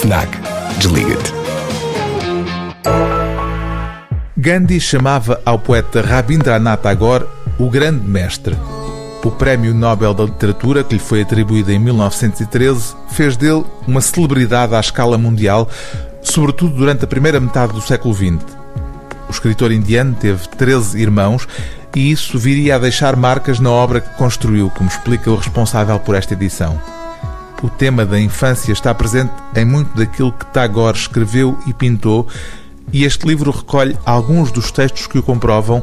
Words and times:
FNAC. 0.00 0.28
Desliga-te. 0.78 1.32
Gandhi 4.36 4.80
chamava 4.80 5.40
ao 5.44 5.58
poeta 5.58 6.00
Rabindranath 6.00 6.82
Tagore 6.82 7.26
o 7.58 7.68
grande 7.68 8.06
mestre. 8.06 8.56
O 9.24 9.30
Prémio 9.32 9.74
Nobel 9.74 10.14
da 10.14 10.22
Literatura, 10.22 10.84
que 10.84 10.94
lhe 10.94 11.00
foi 11.00 11.22
atribuído 11.22 11.72
em 11.72 11.80
1913, 11.80 12.94
fez 13.10 13.36
dele 13.36 13.64
uma 13.88 14.00
celebridade 14.00 14.72
à 14.72 14.78
escala 14.78 15.18
mundial, 15.18 15.68
sobretudo 16.22 16.76
durante 16.76 17.04
a 17.04 17.08
primeira 17.08 17.40
metade 17.40 17.72
do 17.72 17.80
século 17.80 18.14
XX. 18.14 18.38
O 19.28 19.32
escritor 19.32 19.72
indiano 19.72 20.14
teve 20.14 20.46
13 20.48 20.96
irmãos 21.00 21.48
e 21.96 22.12
isso 22.12 22.38
viria 22.38 22.76
a 22.76 22.78
deixar 22.78 23.16
marcas 23.16 23.58
na 23.58 23.70
obra 23.70 24.00
que 24.00 24.14
construiu, 24.16 24.70
como 24.70 24.88
explica 24.88 25.28
o 25.28 25.36
responsável 25.36 25.98
por 25.98 26.14
esta 26.14 26.34
edição. 26.34 26.97
O 27.60 27.68
tema 27.68 28.06
da 28.06 28.20
infância 28.20 28.72
está 28.72 28.94
presente 28.94 29.32
em 29.56 29.64
muito 29.64 29.96
daquilo 29.96 30.32
que 30.32 30.46
Tagore 30.46 30.96
escreveu 30.96 31.58
e 31.66 31.72
pintou, 31.72 32.28
e 32.92 33.04
este 33.04 33.26
livro 33.26 33.50
recolhe 33.50 33.98
alguns 34.06 34.52
dos 34.52 34.70
textos 34.70 35.06
que 35.08 35.18
o 35.18 35.22
comprovam, 35.22 35.82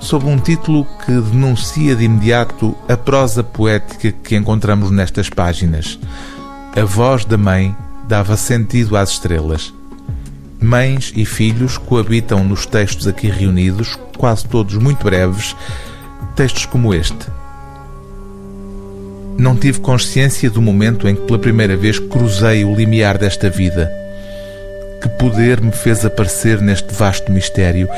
sob 0.00 0.26
um 0.26 0.38
título 0.38 0.86
que 1.04 1.12
denuncia 1.12 1.94
de 1.94 2.04
imediato 2.04 2.74
a 2.88 2.96
prosa 2.96 3.44
poética 3.44 4.10
que 4.10 4.34
encontramos 4.34 4.90
nestas 4.90 5.28
páginas. 5.28 5.98
A 6.74 6.84
voz 6.84 7.26
da 7.26 7.36
mãe 7.36 7.76
dava 8.08 8.36
sentido 8.36 8.96
às 8.96 9.10
estrelas. 9.10 9.74
Mães 10.58 11.12
e 11.14 11.26
filhos 11.26 11.76
coabitam 11.76 12.42
nos 12.44 12.64
textos 12.64 13.06
aqui 13.06 13.28
reunidos, 13.28 13.98
quase 14.16 14.46
todos 14.46 14.74
muito 14.76 15.04
breves, 15.04 15.54
textos 16.34 16.64
como 16.64 16.94
este. 16.94 17.26
Não 19.40 19.56
tive 19.56 19.80
consciência 19.80 20.50
do 20.50 20.60
momento 20.60 21.08
em 21.08 21.14
que 21.14 21.22
pela 21.22 21.38
primeira 21.38 21.74
vez 21.74 21.98
cruzei 21.98 22.62
o 22.62 22.74
limiar 22.74 23.16
desta 23.16 23.48
vida. 23.48 23.90
Que 25.00 25.08
poder 25.08 25.62
me 25.62 25.72
fez 25.72 26.04
aparecer 26.04 26.60
neste 26.60 26.92
vasto 26.92 27.32
mistério, 27.32 27.88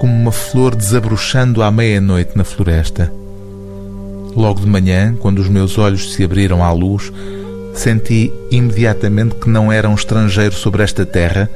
como 0.00 0.12
uma 0.12 0.32
flor 0.32 0.74
desabrochando 0.74 1.62
à 1.62 1.70
meia-noite 1.70 2.32
na 2.36 2.42
floresta. 2.42 3.12
Logo 4.34 4.62
de 4.62 4.66
manhã, 4.66 5.14
quando 5.20 5.38
os 5.38 5.48
meus 5.48 5.78
olhos 5.78 6.12
se 6.12 6.24
abriram 6.24 6.60
à 6.64 6.72
luz, 6.72 7.12
senti 7.72 8.32
imediatamente 8.50 9.36
que 9.36 9.48
não 9.48 9.70
era 9.70 9.88
um 9.88 9.94
estrangeiro 9.94 10.56
sobre 10.56 10.82
esta 10.82 11.06
terra 11.06 11.48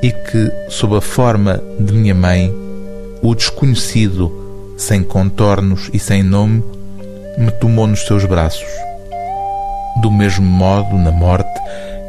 e 0.00 0.12
que, 0.12 0.52
sob 0.68 0.94
a 0.94 1.00
forma 1.00 1.60
de 1.80 1.92
minha 1.92 2.14
mãe, 2.14 2.54
o 3.20 3.34
desconhecido, 3.34 4.30
sem 4.76 5.02
contornos 5.02 5.90
e 5.92 5.98
sem 5.98 6.22
nome, 6.22 6.62
me 7.36 7.50
tomou 7.52 7.86
nos 7.86 8.06
seus 8.06 8.24
braços. 8.24 8.68
Do 10.00 10.10
mesmo 10.10 10.44
modo, 10.44 10.96
na 10.96 11.10
morte, 11.10 11.50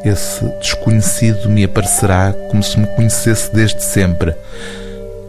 esse 0.04 0.46
desconhecido 0.60 1.50
me 1.50 1.64
aparecerá 1.64 2.34
como 2.50 2.62
se 2.62 2.80
me 2.80 2.88
conhecesse 2.88 3.54
desde 3.54 3.82
sempre, 3.84 4.34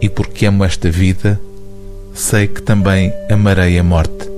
e 0.01 0.09
porque 0.09 0.45
amo 0.45 0.63
esta 0.63 0.89
vida, 0.89 1.39
sei 2.13 2.47
que 2.47 2.61
também 2.61 3.13
amarei 3.29 3.77
a 3.79 3.83
morte. 3.83 4.29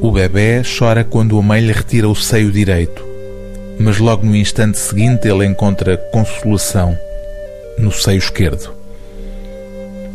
O 0.00 0.12
bebê 0.12 0.62
chora 0.78 1.02
quando 1.02 1.38
a 1.38 1.42
mãe 1.42 1.60
lhe 1.60 1.72
retira 1.72 2.08
o 2.08 2.14
seio 2.14 2.52
direito, 2.52 3.04
mas 3.78 3.98
logo 3.98 4.24
no 4.24 4.36
instante 4.36 4.78
seguinte 4.78 5.28
ele 5.28 5.44
encontra 5.44 5.96
consolação 5.96 6.96
no 7.78 7.90
seio 7.90 8.18
esquerdo. 8.18 8.74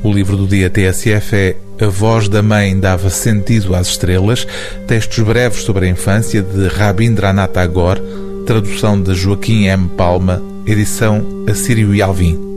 O 0.04 0.12
livro 0.12 0.36
do 0.36 0.48
dia 0.48 0.70
TSF 0.70 1.36
é 1.36 1.56
A 1.82 1.88
Voz 1.88 2.30
da 2.30 2.44
Mãe 2.44 2.80
Dava 2.80 3.10
Sentido 3.10 3.74
às 3.74 3.88
Estrelas, 3.88 4.46
textos 4.86 5.24
breves 5.24 5.64
sobre 5.64 5.88
a 5.88 5.90
infância 5.90 6.44
de 6.44 6.68
Rabindranath 6.68 7.54
Tagore, 7.54 8.02
tradução 8.46 9.02
de 9.02 9.16
Joaquim 9.16 9.66
M. 9.66 9.90
Palma, 9.98 10.40
edição 10.68 11.26
Assírio 11.50 11.96
e 11.96 12.00
Alvim. 12.00 12.51